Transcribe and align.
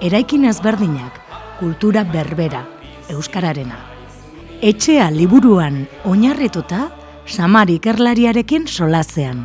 eraikin 0.00 0.44
ezberdinak, 0.48 1.20
kultura 1.60 2.04
berbera, 2.08 2.62
euskararena. 3.12 3.76
Etxea 4.64 5.10
liburuan 5.12 5.82
oinarrituta, 6.08 6.88
samar 7.26 7.68
ikerlariarekin 7.68 8.66
solazean. 8.66 9.44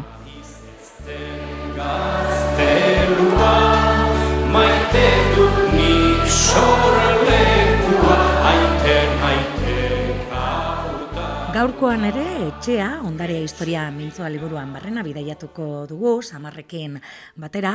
Gaurkoan 11.65 12.03
ere, 12.05 12.23
etxea, 12.45 12.99
ondarea 13.09 13.41
historia 13.41 13.87
mintzoa 13.89 14.27
liburuan 14.29 14.69
barrena 14.75 15.01
bidaiatuko 15.01 15.87
dugu, 15.89 16.11
samarrekin 16.21 16.99
batera, 17.41 17.71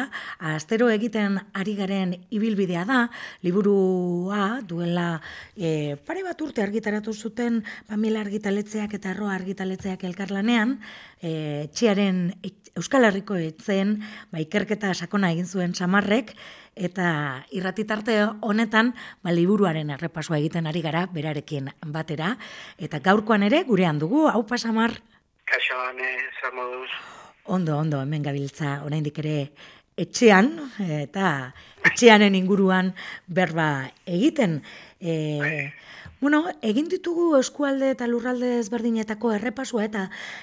astero 0.53 0.87
egiten 0.95 1.41
ari 1.59 1.75
garen 1.75 2.13
ibilbidea 2.31 2.85
da, 2.87 3.01
liburua 3.43 4.61
duela 4.63 5.09
e, 5.57 5.97
pare 6.07 6.23
bat 6.23 6.47
urte 6.47 6.63
argitaratu 6.63 7.11
zuten 7.11 7.65
Pamela 7.91 8.23
argitaletzeak 8.23 8.95
eta 9.01 9.11
arroa 9.11 9.35
argitaletzeak 9.41 10.07
elkarlanean, 10.07 10.79
e, 11.19 11.35
etxearen 11.65 12.29
Euskal 12.79 13.11
Herriko 13.11 13.35
etzen, 13.43 13.97
ba, 14.31 14.39
ikerketa 14.39 14.95
sakona 14.95 15.33
egin 15.35 15.51
zuen 15.51 15.75
samarrek, 15.75 16.37
eta 16.77 17.45
irratitarte 17.51 18.17
honetan 18.41 18.95
ba, 19.23 19.33
liburuaren 19.33 19.91
errepasoa 19.91 20.39
egiten 20.39 20.67
ari 20.67 20.83
gara 20.83 21.07
berarekin 21.11 21.71
batera 21.87 22.37
eta 22.79 23.01
gaurkoan 23.01 23.43
ere 23.43 23.65
gurean 23.65 23.99
dugu 23.99 24.29
hau 24.29 24.45
pasamar 24.47 25.01
Kaixo, 25.51 25.75
ane, 25.83 26.07
moduz. 26.55 26.91
Ondo, 27.51 27.77
ondo, 27.77 27.99
hemen 28.05 28.23
gabiltza 28.23 28.77
oraindik 28.87 29.17
ere 29.19 29.51
etxean 29.99 30.53
eta 30.79 31.51
etxeanen 31.91 32.37
inguruan 32.39 32.93
berba 33.27 33.91
egiten. 34.07 34.61
E, 35.01 35.73
Bueno, 36.21 36.43
egin 36.61 36.91
ditugu 36.93 37.31
eskualde 37.39 37.95
eta 37.95 38.05
lurralde 38.05 38.59
ezberdinetako 38.59 39.31
errepasua 39.39 39.87
eta 39.87 40.03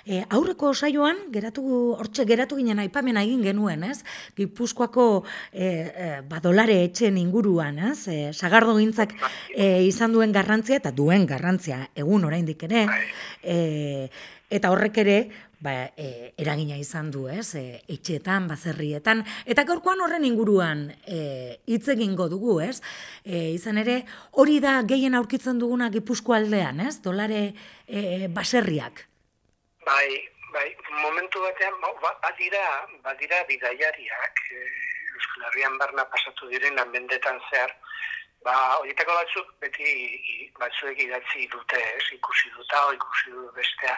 e, 0.09 0.23
aurreko 0.33 0.71
saioan 0.73 1.19
geratu 1.35 1.61
hortxe 1.93 2.25
geratu 2.25 2.57
ginen 2.57 2.81
aipamena 2.81 3.21
egin 3.27 3.43
genuen, 3.45 3.83
ez? 3.85 3.99
Gipuzkoako 4.39 5.05
e, 5.53 5.67
e, 5.67 6.07
badolare 6.31 6.79
etxen 6.87 7.19
inguruan, 7.21 7.77
ez? 7.91 8.07
E, 8.09 8.17
sagardo 8.33 8.73
gintzak 8.79 9.13
e, 9.53 9.83
izan 9.85 10.17
duen 10.17 10.33
garrantzia 10.33 10.81
eta 10.81 10.89
duen 10.89 11.29
garrantzia 11.29 11.83
egun 11.93 12.25
oraindik 12.25 12.65
ere. 12.65 12.87
E, 13.43 14.09
eta 14.49 14.71
horrek 14.73 14.97
ere 15.03 15.17
ba, 15.59 15.73
e, 15.97 16.33
eragina 16.37 16.77
izan 16.77 17.09
du, 17.11 17.25
ez, 17.31 17.55
e, 17.57 17.81
etxeetan, 17.89 18.47
bazerrietan, 18.51 19.23
eta 19.49 19.65
gaurkoan 19.67 20.01
horren 20.05 20.25
inguruan 20.27 20.87
e, 21.05 21.57
hitz 21.65 21.87
egingo 21.93 22.27
dugu, 22.29 22.59
ez, 22.61 22.79
e, 23.25 23.53
izan 23.55 23.81
ere, 23.81 24.01
hori 24.31 24.59
da 24.63 24.79
gehien 24.87 25.17
aurkitzen 25.17 25.59
duguna 25.59 25.89
gipuzko 25.93 26.37
aldean, 26.37 26.81
ez, 26.85 26.97
dolare 27.05 27.43
e, 27.87 28.27
baserriak? 28.33 29.05
Bai, 29.87 30.07
bai, 30.53 30.67
momentu 31.01 31.41
batean, 31.41 31.79
ba, 31.81 32.13
badira, 32.23 32.65
badira 33.05 33.43
bidaiariak, 33.49 34.45
e, 34.51 34.65
Euskal 35.17 35.47
Herrian 35.49 35.77
barna 35.81 36.05
pasatu 36.13 36.49
diren 36.51 36.77
mendetan 36.93 37.39
zehar, 37.49 37.73
ba, 38.45 38.53
horietako 38.79 39.13
batzuk 39.19 39.53
beti 39.61 40.51
batzuek 40.59 40.99
idatzi 41.03 41.47
dute, 41.51 41.81
ez, 41.97 42.05
ikusi 42.13 42.51
duta, 42.55 42.83
ikusi 42.93 43.31
du 43.35 43.49
bestea, 43.55 43.97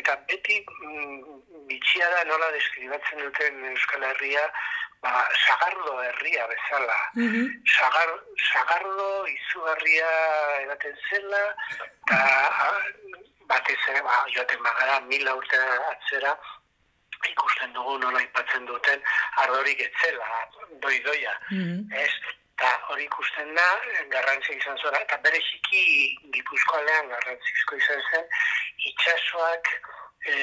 eta 0.00 0.16
beti 0.28 0.60
mm, 0.66 1.66
bitxia 1.70 2.10
da 2.14 2.24
nola 2.30 2.50
deskribatzen 2.56 3.24
duten 3.26 3.64
Euskal 3.72 4.06
Herria, 4.10 4.46
ba, 5.02 5.28
sagardo 5.46 6.00
herria 6.02 6.46
bezala. 6.46 6.98
Mm 7.14 7.48
Sagar, 7.76 8.10
sagardo 8.52 9.26
izugarria 9.26 10.10
edaten 10.62 10.96
zela, 11.10 11.42
eta 12.06 12.20
batez 13.50 13.80
ere, 13.90 14.02
ba, 14.06 14.18
joaten 14.34 14.62
bagara, 14.66 15.00
mila 15.10 15.34
urte 15.40 15.62
atzera, 15.90 16.36
ikusten 17.30 17.74
dugu 17.74 17.98
nola 17.98 18.22
ipatzen 18.22 18.66
duten 18.66 19.02
ardorik 19.42 19.82
etzela, 19.88 20.30
doidoia. 20.84 21.34
Mm 21.50 21.66
-hmm. 21.66 22.41
Eta 22.52 22.70
hori 22.92 23.04
ikusten 23.08 23.54
da, 23.56 23.68
garrantzia 24.12 24.56
izan 24.56 24.76
zora, 24.78 25.00
eta 25.00 25.16
bere 25.24 25.40
xiki 25.40 25.82
gipuzkoalean 26.34 27.08
garrantzizko 27.14 27.78
izan 27.80 28.02
zen, 28.10 28.26
itxasoak 28.90 29.70
e, 30.26 30.34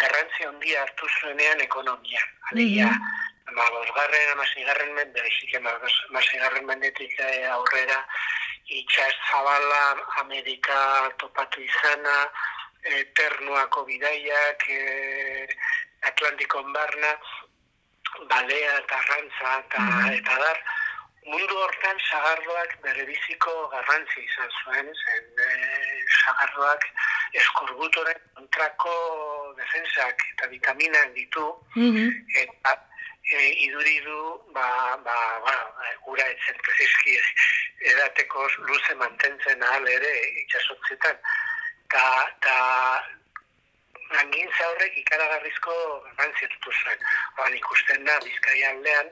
garrantzia 0.00 0.48
handia 0.48 0.82
hartu 0.82 1.08
zuenean 1.20 1.60
ekonomia. 1.60 2.22
Alegia, 2.52 2.86
mm 2.86 2.98
-hmm. 2.98 3.54
ma, 3.58 3.68
bosgarren, 3.70 4.32
amazigarren 4.32 4.92
men, 4.94 5.12
bere 5.12 5.30
xiki 5.38 5.56
amazigarren 5.56 6.66
mendetik 6.66 7.18
e, 7.20 7.46
aurrera, 7.58 8.00
itxas 8.66 9.14
zabala 9.30 9.84
Amerika 10.24 11.10
topatu 11.18 11.60
izana, 11.60 12.18
e, 12.82 13.04
ternuako 13.14 13.84
bidaiak, 13.84 14.68
e, 14.68 15.48
Atlantikon 16.10 16.72
barna, 16.72 17.12
balea 18.30 18.78
eta 18.78 18.98
rantza 19.08 19.58
eta, 19.60 19.78
mm 19.80 19.90
-hmm. 19.90 20.18
eta 20.18 20.34
dar, 20.44 20.58
mundu 21.26 21.58
hortan 21.58 21.98
sagardoak 22.10 22.74
bere 22.82 23.04
biziko 23.10 23.52
garrantzi 23.72 24.22
izan 24.24 24.50
zuen, 24.62 24.90
zen 25.04 25.44
e, 25.46 25.48
sagardoak 26.22 26.86
eskorbutoren 27.42 28.20
kontrako 28.38 28.94
defensak 29.60 30.26
eta 30.32 30.50
vitaminak 30.54 31.14
ditu, 31.18 31.46
mm 31.74 32.10
eta 32.42 32.74
e, 33.32 33.38
iduri 33.66 33.98
du, 34.06 34.20
ba, 34.54 34.68
ba, 35.04 35.18
ba, 35.46 35.56
ura 36.12 36.26
etzen 36.34 36.58
prezizki 36.68 37.18
edateko 37.92 38.48
luze 38.70 38.94
mantentzen 39.02 39.62
ahal 39.62 39.88
ere 39.96 40.12
itxasotzetan. 40.44 41.18
Ta, 41.90 42.06
ta 42.42 42.56
langintza 44.14 44.68
horrek 44.70 44.98
ikaragarrizko 45.02 45.74
garrantzi 46.06 46.48
zuen. 46.62 47.06
Oan 47.38 47.58
ikusten 47.58 48.04
da, 48.04 48.18
bizkaia 48.24 48.70
aldean, 48.70 49.10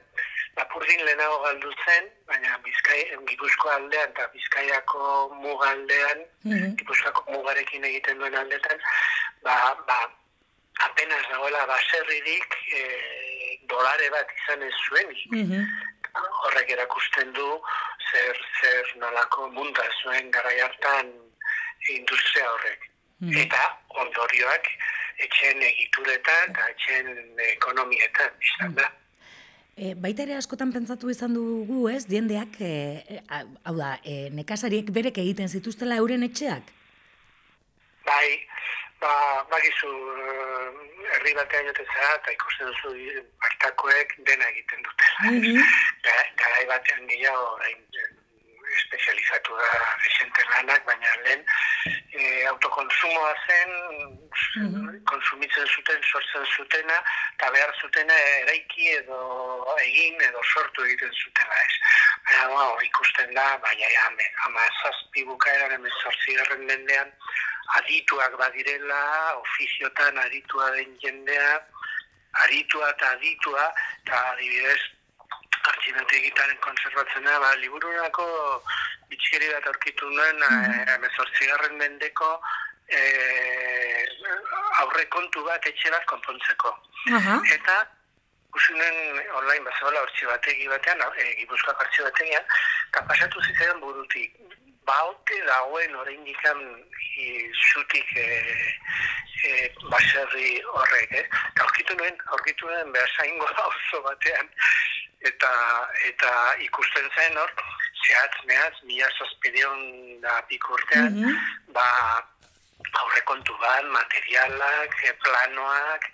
Lapurdin 0.56 1.04
lehenago 1.04 1.38
galdu 1.42 1.70
zen, 1.84 2.10
baina 2.26 2.58
Bizkai, 2.64 3.00
Gipuzko 3.28 3.70
aldean 3.70 4.10
eta 4.10 4.28
Bizkaiako 4.32 5.34
mugaldean, 5.42 6.20
mm 6.42 6.52
-hmm. 6.52 6.76
Gipuzkoako 6.78 7.24
mugarekin 7.32 7.84
egiten 7.84 8.18
duen 8.18 8.34
aldetan, 8.34 8.78
ba, 9.42 9.56
ba, 9.86 9.98
apenas 10.80 11.28
dagoela 11.30 11.66
baserririk 11.66 12.56
e, 12.72 12.82
dolare 13.68 14.10
bat 14.10 14.30
izan 14.42 14.62
ez 14.62 14.74
zuen. 14.88 15.18
Mm 15.32 15.66
Horrek 16.14 16.68
erakusten 16.70 17.32
du 17.34 17.46
zer, 18.10 18.36
zer 18.60 18.90
nolako 19.02 19.48
munta 19.50 19.82
zuen 20.02 20.30
gara 20.30 20.52
hartan 20.66 21.10
industria 21.90 22.50
horrek. 22.50 22.90
Mm 23.18 23.38
Eta 23.44 23.62
ondorioak 24.02 24.68
etxen 25.26 25.62
egituretan 25.62 26.52
eta 26.52 26.68
etxen 26.74 27.40
ekonomietan, 27.48 28.30
izan 28.50 28.78
da. 28.78 28.90
E, 29.76 29.94
baita 29.98 30.22
ere 30.22 30.36
askotan 30.38 30.70
pentsatu 30.70 31.10
izan 31.10 31.34
dugu, 31.34 31.88
ez, 31.90 32.04
diendeak, 32.06 32.60
e, 32.62 33.20
hau 33.26 33.74
da, 33.74 33.96
e, 34.06 34.30
nekazariek 34.38 34.92
berek 34.94 35.18
egiten 35.18 35.50
zituztela 35.50 35.98
euren 36.02 36.22
etxeak? 36.28 36.70
Bai, 38.06 38.28
ba, 39.02 39.14
bagizu, 39.50 39.90
herri 41.16 41.34
batean 41.40 41.66
jote 41.70 41.86
zara, 41.88 42.12
eta 42.20 42.36
ikusten 42.36 42.70
duzu 42.70 43.24
hartakoek 43.48 44.14
dena 44.30 44.52
egiten 44.54 44.86
dutela. 44.86 45.32
Mm 45.32 45.42
-hmm. 45.42 45.74
Garai 46.42 46.64
batean 46.70 47.10
gehiago, 47.10 47.58
espezializatu 48.78 49.58
da 49.58 49.70
esente 50.06 50.46
lanak, 50.52 50.86
baina 50.86 51.16
lehen 51.24 51.44
e, 52.12 52.46
autokonsumoa 52.52 53.34
zen, 53.46 53.74
mm 54.62 54.83
konsumitzen 55.10 55.66
zuten, 55.66 56.00
sortzen 56.02 56.46
zutena, 56.56 56.98
eta 57.36 57.50
behar 57.54 57.72
zutena 57.80 58.16
eraiki 58.40 58.90
edo 58.96 59.18
egin 59.82 60.20
edo 60.28 60.42
sortu 60.52 60.84
egiten 60.86 61.12
zutela 61.12 61.60
ez. 61.66 61.74
Baina, 62.26 62.48
wow, 62.54 62.80
ikusten 62.88 63.34
da, 63.34 63.46
baina, 63.64 63.90
ama, 64.06 64.28
ama 64.48 64.66
zazpi 64.82 65.24
bukaeran 65.28 65.76
emezortzi 65.78 66.38
garren 66.40 66.66
mendean, 66.70 67.12
adituak 67.78 68.36
badirela, 68.40 69.04
ofiziotan 69.42 70.18
aditua 70.24 70.70
den 70.76 70.98
jendea, 71.04 71.54
aditua 72.46 72.90
eta 72.96 73.14
aditua, 73.18 73.70
eta 74.02 74.20
adibidez, 74.32 74.82
artxibategitaren 75.70 76.58
konservatzena, 76.64 77.38
ba, 77.40 77.54
liburunako 77.62 78.26
bitxikeri 79.08 79.52
bat 79.52 79.66
aurkitu 79.72 80.10
nuen, 80.10 80.36
mm 80.36 80.64
-hmm. 80.64 81.78
mendeko 81.78 82.40
e, 82.88 83.00
aurre 84.82 85.04
kontu 85.08 85.44
bat 85.44 85.66
etxe 85.66 85.90
bat 85.90 86.04
konpontzeko. 86.06 86.72
Aha. 87.18 87.40
Eta, 87.54 87.76
usinen 88.54 89.20
online 89.34 89.64
bazegoela 89.64 90.00
artxibategi 90.06 90.68
batean, 90.68 91.02
e, 91.18 91.34
gipuzkoak 91.40 91.80
artxibategian, 91.80 92.44
eta 92.90 93.02
pasatu 93.08 93.42
zitzaidan 93.42 93.80
burutik. 93.80 94.36
Baute 94.84 95.36
dagoen 95.46 95.94
oraindik 95.96 96.36
zutik 97.72 98.16
e, 98.16 98.26
e, 99.44 99.72
baserri 99.90 100.60
horrek, 100.62 101.12
eh? 101.12 101.24
Eta 101.54 101.64
aurkitu 101.64 101.96
nuen, 101.96 102.16
aurkitu 102.36 102.66
nuen 102.68 102.92
behasaingo 102.92 103.48
oso 103.66 104.02
batean, 104.08 104.48
eta 105.24 105.50
eta 106.10 106.30
ikusten 106.60 107.08
zen 107.16 107.38
hor, 107.38 107.50
zehatz 108.06 108.44
mehatz, 108.44 108.76
mila 108.84 109.08
zazpideon 109.18 110.20
da 110.20 110.42
pikurtean, 110.48 111.14
Mhm. 111.16 111.38
ba, 111.72 111.86
aurrekontu 112.92 113.56
bat, 113.60 113.84
materialak, 113.96 114.96
eh, 115.04 115.16
planoak, 115.24 116.08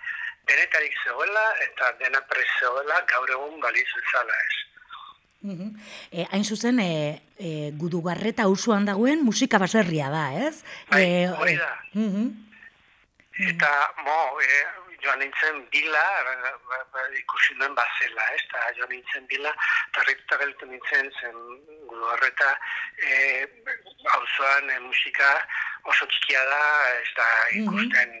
denetarik 0.47 0.93
zegoela, 1.03 1.45
eta 1.67 1.91
dena 1.99 2.21
prezegoela 2.31 3.01
gaur 3.13 3.29
egun 3.29 3.59
baliz 3.63 3.87
bezala 3.95 4.43
ez. 4.47 4.59
Mhm. 5.41 5.69
E, 6.11 6.27
hain 6.31 6.45
zuzen, 6.45 6.79
e, 6.79 7.21
e, 7.37 7.71
gudugarreta 7.73 8.47
usuan 8.47 8.85
dagoen 8.85 9.23
musika 9.25 9.57
baserria 9.57 10.09
da, 10.13 10.25
ez? 10.47 10.63
Bai, 10.89 11.01
E, 11.01 11.27
hori 11.29 11.55
da. 11.57 11.73
Mhm. 11.93 12.29
Eta, 13.49 13.71
mo, 14.05 14.19
e, 14.39 14.59
joan 15.01 15.19
nintzen 15.19 15.63
bila, 15.73 16.03
ba, 16.69 16.77
ba, 16.93 17.07
ikusi 17.17 17.55
nuen 17.57 17.73
bazela, 17.73 18.27
ez, 18.35 18.43
eta 18.45 18.67
joan 18.77 18.93
nintzen 18.93 19.25
bila, 19.31 19.53
eta 19.89 20.05
rituta 20.05 20.37
geltu 20.43 20.69
nintzen 20.69 21.09
zen 21.19 21.39
gudu 21.89 22.05
horreta, 22.13 22.51
e, 23.01 23.47
auzoan 24.13 24.69
e, 24.69 24.79
musika 24.85 25.31
oso 25.83 26.05
txikia 26.05 26.43
da, 26.45 26.65
ez 27.01 27.13
da 27.17 27.29
ikusten 27.61 28.19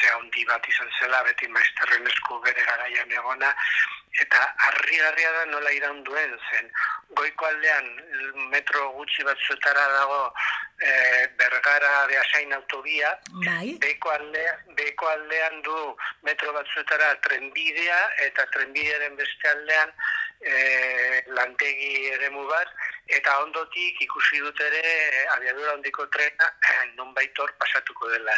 ze 0.00 0.08
handi 0.10 0.44
bat 0.48 0.66
izan 0.68 0.90
zela, 0.98 1.22
beti 1.28 1.48
maizterren 1.48 2.06
esku 2.10 2.38
bere 2.44 2.64
garaian 2.68 3.12
egona, 3.20 3.50
eta 4.20 4.40
harri-harria 4.66 5.30
da 5.36 5.44
nola 5.50 5.72
iraun 5.72 6.02
duen 6.04 6.34
zen. 6.50 6.70
Goiko 7.18 7.46
aldean 7.48 7.88
metro 8.52 8.88
gutxi 8.96 9.24
batzuetara 9.28 9.84
dago 9.92 10.20
e, 10.80 10.90
Bergara 11.38 11.92
behasain 12.10 12.52
autobia, 12.58 13.12
Bai, 13.44 13.76
Beko, 13.84 14.12
aldea, 14.16 14.56
beko 14.76 15.08
aldean 15.12 15.62
du 15.68 15.78
metro 16.28 16.52
batzuetara 16.56 17.14
trenbidea 17.28 18.00
eta 18.28 18.48
trenbidearen 18.56 19.16
beste 19.16 19.48
aldean 19.54 19.94
e, 20.42 21.22
lantegi 21.34 22.06
eremu 22.14 22.46
bat 22.48 22.68
eta 23.06 23.38
ondotik 23.42 24.00
ikusi 24.02 24.38
dut 24.44 24.60
ere 24.60 24.82
e, 24.82 25.26
abiadura 25.36 25.72
hondiko 25.74 26.06
trena 26.08 26.48
non 26.96 27.14
baitor 27.14 27.52
pasatuko 27.58 28.08
dela. 28.10 28.32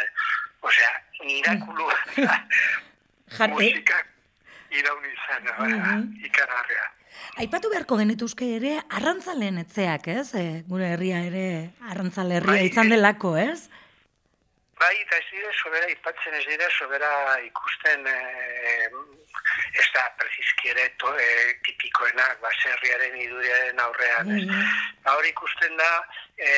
Osea, 0.61 0.91
mirakulu 1.25 1.89
e, 1.91 2.27
musikak 3.53 4.05
iraun 4.71 5.05
izan, 5.05 5.43
Mhm. 5.59 6.25
ikararrea. 6.25 6.85
aipatu 7.39 7.69
beharko 7.71 7.97
genituzke 7.97 8.47
ere 8.57 8.73
arrantzaleen 8.89 9.57
etzeak, 9.61 10.07
ez? 10.07 10.33
E, 10.35 10.63
gure 10.67 10.89
herria 10.93 11.21
ere 11.25 11.71
arrantzale 11.89 12.35
herria 12.37 12.59
Bai, 12.59 12.65
izan 12.67 12.87
e- 12.87 12.95
delako, 12.95 13.37
ez? 13.37 13.69
Bai, 14.79 14.95
eta 15.01 15.17
ez 15.17 15.27
dire 15.31 15.51
sobera 15.55 15.87
ipatzen 15.87 16.33
ez 16.35 16.43
dire 16.45 16.67
sobera 16.77 17.11
ikusten 17.45 18.07
e, 18.11 18.17
ez 19.79 19.85
da 19.93 20.03
preziski 20.19 20.73
ere 20.73 20.89
to, 20.99 21.13
e, 21.15 21.29
tipikoenak 21.63 22.41
baserriaren 22.43 23.15
iduriaren 23.23 23.79
aurrean. 23.85 24.31
ez. 24.35 24.43
Mhm. 24.43 24.67
Ba, 25.03 25.15
hori 25.15 25.31
ikusten 25.31 25.77
da 25.79 25.91
e, 26.37 26.51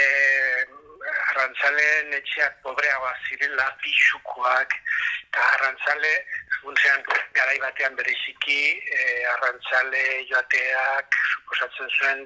arrantzaleen 1.30 2.14
etxeak 2.20 2.58
pobreagoa 2.64 3.14
zirela, 3.28 3.68
pixukoak, 3.84 4.74
eta 5.28 5.46
arrantzale, 5.54 6.14
funtzean, 6.62 7.06
garai 7.38 7.58
batean 7.62 7.96
bereziki, 8.02 8.62
e, 8.98 9.00
arrantzale 9.36 10.04
joateak, 10.32 11.22
suposatzen 11.36 11.94
zuen, 12.00 12.26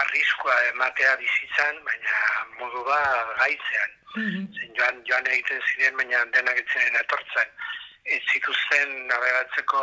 arriskoa 0.00 0.56
ematea 0.72 1.16
bizitzan, 1.16 1.80
baina 1.84 2.16
modu 2.58 2.84
ba 2.84 3.00
gaitzean. 3.38 3.90
Mhm. 4.14 4.46
Zen 4.56 4.74
joan, 4.78 5.02
joan 5.04 5.26
egiten 5.26 5.60
ziren, 5.70 5.96
baina 5.96 6.24
denak 6.36 6.56
etzen 6.62 6.96
etortzen. 7.02 7.48
Ez 8.08 8.22
zituzten 8.32 9.06
navegatzeko 9.06 9.80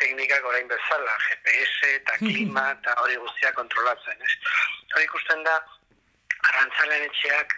teknikak 0.00 0.44
orain 0.44 0.68
bezala, 0.68 1.16
GPS 1.28 1.90
eta 1.94 2.16
klima 2.22 2.70
eta 2.72 2.94
hori 3.02 3.16
guztia 3.16 3.52
kontrolatzen. 3.52 4.22
Ez? 4.24 4.36
Hori 4.94 5.04
ikusten 5.04 5.42
da, 5.44 5.58
arrantzalen 6.48 7.02
etxeak, 7.10 7.52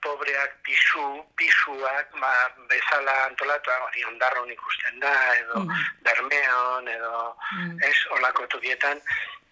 pobreak, 0.00 0.54
pisu, 0.62 1.04
pisuak, 1.36 2.12
ba, 2.22 2.32
bezala 2.70 3.24
antolatu, 3.26 3.70
hori 3.70 4.04
ondarron 4.04 4.50
ikusten 4.50 5.00
da, 5.00 5.12
edo 5.36 5.60
Mhm. 5.60 5.84
bermeon, 6.06 6.88
edo 6.88 7.36
Mhm. 7.52 7.82
ez, 7.82 7.96
olako 8.16 8.46
tokietan 8.46 9.00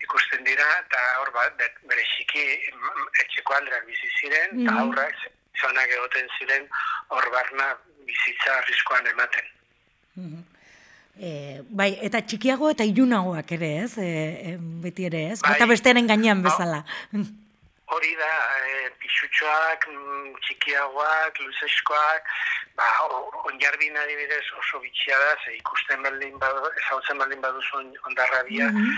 ikusten 0.05 0.45
dira, 0.45 0.67
eta 0.87 0.99
hor 1.21 1.31
ba, 1.33 1.47
be- 1.59 1.73
bereziki 1.89 2.45
mm, 2.73 3.07
etxeko 3.25 3.55
andreak 3.55 3.87
bizi 3.87 4.09
ziren, 4.21 4.61
eta 4.63 4.73
Mhm. 4.73 4.79
aurrak 4.83 5.15
zonak 5.61 5.89
egoten 5.89 6.29
ziren 6.39 6.69
hor 7.09 7.31
barna 7.33 7.71
bizitza 8.07 8.59
arriskoan 8.59 9.07
ematen. 9.07 9.45
Mhm. 10.17 10.45
E, 11.19 11.63
bai, 11.71 11.97
eta 12.03 12.21
txikiago 12.21 12.69
eta 12.71 12.85
ilunagoak 12.85 13.53
ere, 13.57 13.71
ez? 13.85 13.97
E, 13.99 14.57
beti 14.61 15.07
ere, 15.09 15.31
ez? 15.33 15.41
Bai. 15.41 15.53
Bata 15.55 15.67
bestearen 15.67 16.07
gainean 16.07 16.43
bezala. 16.43 16.85
Hori 17.87 18.17
da, 18.19 18.33
e, 18.67 18.91
pixutxoak, 18.99 19.87
mm, 19.89 20.33
txikiagoak, 20.43 21.39
luzeskoak, 21.39 22.23
ba, 22.75 22.85
onjarbin 23.47 23.97
adibidez 23.97 24.43
oso 24.59 24.81
bitxia 24.83 25.19
da, 25.19 25.37
ze 25.45 25.55
ikusten 25.57 26.03
baldin 26.03 26.39
badu, 26.39 26.67
ezautzen 26.83 27.19
baldin 27.19 27.41
baduzu 27.41 27.77
on- 27.79 27.95
ondarrabia, 28.11 28.67
Mhm. 28.73 28.91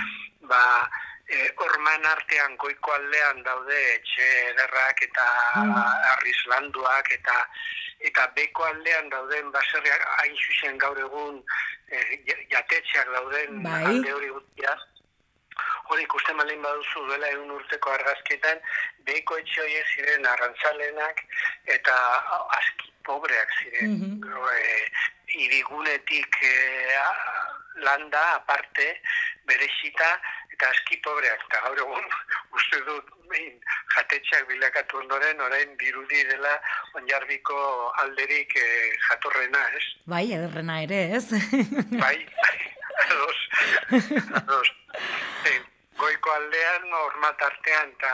ba, 0.48 0.88
e, 1.28 1.52
orman 1.56 2.06
artean 2.06 2.56
goiko 2.56 2.92
aldean 2.92 3.42
daude 3.42 3.76
etxe 3.94 4.26
ederrak 4.50 5.02
eta 5.02 5.26
arrislanduak 6.16 7.12
eta 7.12 7.46
eta 8.00 8.26
beko 8.34 8.62
aldean 8.64 9.08
dauden 9.10 9.50
baserriak 9.50 10.02
hain 10.20 10.36
zuzen 10.36 10.78
gaur 10.78 10.98
egun 10.98 11.42
e, 11.90 11.96
ja- 12.28 12.42
jatetxeak 12.52 13.08
dauden 13.12 13.62
Bai. 13.62 13.84
alde 13.84 14.12
hori 14.12 14.28
guztia. 14.28 14.76
Hori 15.88 16.02
ikusten 16.04 16.36
baldin 16.36 16.62
baduzu 16.62 17.04
duela 17.08 17.28
egun 17.32 17.50
urteko 17.56 17.90
argazketan, 17.94 18.58
behiko 19.08 19.38
etxe 19.40 19.60
horiek 19.62 19.86
ziren 19.94 20.26
arrantzalenak 20.26 21.22
eta 21.76 21.94
aski 22.58 22.92
pobreak 23.08 23.54
ziren. 23.60 23.94
Mhm. 23.96 24.34
e, 24.52 24.90
irigunetik 25.44 26.36
e, 26.42 26.52
a- 26.96 27.54
landa 27.86 28.20
aparte 28.34 28.86
berezita 29.46 30.08
eta 30.52 30.68
aski 30.74 30.96
pobreak. 31.04 31.44
Eta 31.48 31.60
gaur 31.66 31.78
egun 31.84 32.04
uste 32.58 32.80
dut 32.88 33.12
behin, 33.30 33.56
jatetxeak 33.94 34.46
bilakatu 34.48 34.98
ondoren 35.02 35.40
orain 35.40 35.76
dirudi 35.80 36.24
dela 36.32 36.54
onjarbiko 37.00 37.58
alderik 38.04 38.56
e, 38.56 38.66
jatorrena, 39.08 39.64
ez? 39.78 39.84
Bai, 40.06 40.24
ederrena 40.32 40.80
ere, 40.82 41.00
ez? 41.16 41.26
Bai, 41.96 42.16
ados, 43.06 43.48
ados. 44.42 44.74
Goiko 45.98 46.30
aldean, 46.32 46.84
hormat 46.94 47.42
artean, 47.42 47.90
eta 47.90 48.12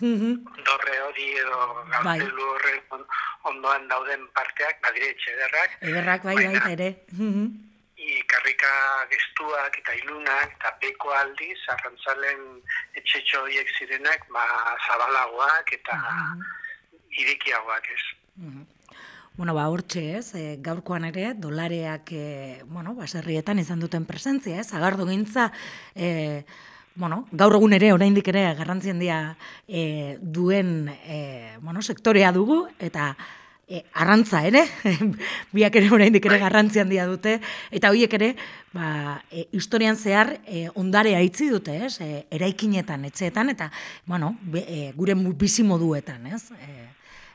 Mhm. 0.00 0.64
dorre 0.64 1.00
hori 1.02 1.28
edo 1.36 1.84
Bai. 2.04 2.18
gauzelu 2.18 2.42
horren 2.54 2.80
on- 2.90 3.06
ondoan 3.50 3.88
dauden 3.88 4.28
parteak, 4.32 4.80
badire 4.82 5.10
etxederrak, 5.10 5.78
Ederrak 5.80 6.22
bai 6.22 6.34
baita 6.36 6.72
ere. 6.72 7.04
Mhm. 7.12 7.46
ikarrika 8.04 8.70
gestuak 9.10 9.78
eta 9.78 9.94
ilunak 9.94 10.50
eta 10.58 10.76
beko 10.80 11.12
aldiz, 11.14 11.58
arrantzalen 11.68 12.60
etxetxo 12.94 13.42
horiek 13.42 13.68
zirenak, 13.78 14.26
ba, 14.30 14.44
zabalagoak 14.86 15.72
eta 15.72 15.96
irikiagoak 17.10 17.84
ez. 17.94 18.02
Mhm. 18.36 18.66
Bueno, 19.36 19.54
ba, 19.54 19.68
hortxe 19.68 20.18
ez, 20.18 20.34
e, 20.34 20.56
gaurkoan 20.60 21.04
ere, 21.06 21.32
dolareak, 21.34 22.12
e, 22.12 22.60
bueno, 22.66 22.94
baserrietan 22.94 23.58
izan 23.58 23.80
duten 23.80 24.04
presentzia, 24.06 24.60
ez, 24.60 24.72
agardo 24.74 25.06
gintza, 25.08 25.50
e, 25.96 26.44
bueno, 26.94 27.24
gaur 27.32 27.56
egun 27.58 27.74
ere, 27.74 27.92
oraindik 27.92 28.28
ere, 28.30 28.44
garrantzi 28.58 28.92
handia 28.92 29.36
e, 29.66 30.16
duen, 30.22 30.88
e, 31.06 31.56
bueno, 31.60 31.82
sektorea 31.82 32.30
dugu, 32.32 32.64
eta 32.78 33.14
e, 33.66 33.82
arrantza 33.92 34.44
ere, 34.46 34.62
biak 35.56 35.74
ere 35.80 35.90
oraindik 35.94 36.26
ere 36.30 36.38
garrantzi 36.42 36.82
handia 36.82 37.06
dute, 37.10 37.40
eta 37.74 37.90
horiek 37.90 38.14
ere, 38.18 38.30
ba, 38.74 39.18
e, 39.30 39.48
historian 39.56 39.98
zehar 39.98 40.36
e, 40.46 40.68
ondarea 40.78 41.22
itzi 41.24 41.50
dute, 41.50 41.76
ez, 41.88 41.96
e, 42.04 42.24
eraikinetan, 42.34 43.08
etxeetan, 43.10 43.50
eta, 43.54 43.70
bueno, 44.06 44.34
be, 44.42 44.62
e, 44.62 44.92
gure 44.94 45.16
bizimoduetan, 45.16 46.28
ez, 46.30 46.44
e, 46.54 46.73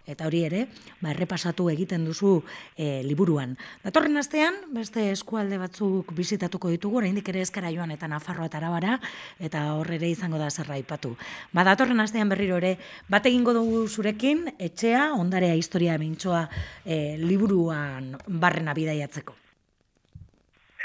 eta 0.09 0.27
hori 0.27 0.43
ere, 0.47 0.65
ba, 0.99 1.11
errepasatu 1.13 1.69
egiten 1.71 2.05
duzu 2.07 2.39
e, 2.75 3.01
liburuan. 3.05 3.55
Datorren 3.83 4.17
astean, 4.21 4.57
beste 4.75 5.09
eskualde 5.13 5.59
batzuk 5.61 6.13
bizitatuko 6.17 6.71
ditugu, 6.73 6.99
oraindik 7.03 7.29
ere 7.29 7.43
eskara 7.45 7.71
joan 7.75 7.93
eta 7.95 8.09
Nafarroa 8.11 8.49
eta 8.49 8.59
Arabara, 8.61 8.99
eta 9.39 9.65
hor 9.77 9.91
ere 9.95 10.09
izango 10.09 10.41
da 10.41 10.49
zerra 10.49 10.79
ipatu. 10.81 11.15
Ba, 11.53 11.65
datorren 11.67 12.01
astean 12.03 12.29
berriro 12.29 12.57
ere, 12.57 12.75
bat 13.09 13.25
egingo 13.29 13.53
dugu 13.53 13.85
zurekin, 13.87 14.47
etxea, 14.57 15.11
ondarea 15.17 15.55
historia 15.55 15.97
mintxoa 16.01 16.47
e, 16.85 17.17
liburuan 17.21 18.15
barrena 18.27 18.73
bidaiatzeko. 18.77 19.37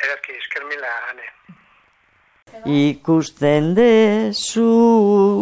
Ederki, 0.05 0.37
esker 0.37 0.67
mila, 0.69 0.91
ane. 1.13 1.31
Ikusten 2.65 3.75
dezu 3.77 4.65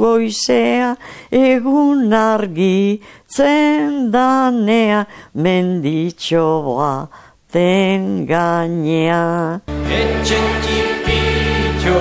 goizea 0.00 0.97
egun 1.31 2.12
argi 2.12 3.00
zendanea 3.31 5.04
menditxoa 5.35 7.09
den 7.52 8.26
gainea. 8.26 9.61
Etxetipitxo, 10.00 11.99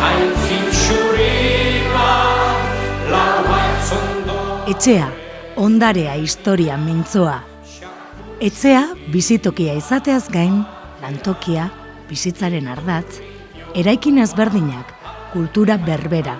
hain 0.00 0.30
finxurima, 0.46 2.12
lau 3.10 3.44
zondo. 3.90 4.38
Etxea, 4.72 5.08
ondarea 5.56 6.14
historia 6.14 6.76
mintzoa. 6.78 7.38
Etxea, 8.40 8.88
bizitokia 9.12 9.74
izateaz 9.78 10.30
gain, 10.32 10.64
lantokia, 11.02 11.70
bizitzaren 12.08 12.68
ardatz, 12.68 13.33
eraikin 13.74 14.18
ezberdinak, 14.22 14.92
kultura 15.32 15.76
berbera, 15.82 16.36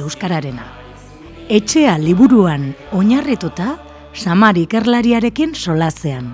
euskararena. 0.00 0.64
Etxea 1.48 1.98
liburuan 2.00 2.70
oinarrituta, 2.96 3.74
samar 4.14 4.56
ikerlariarekin 4.56 5.54
solazean. 5.54 6.32